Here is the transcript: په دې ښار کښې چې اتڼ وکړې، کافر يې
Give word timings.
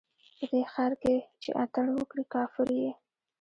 په 0.37 0.43
دې 0.51 0.61
ښار 0.71 0.91
کښې 1.01 1.15
چې 1.41 1.49
اتڼ 1.63 1.85
وکړې، 1.97 2.23
کافر 2.33 2.67
يې 2.81 2.91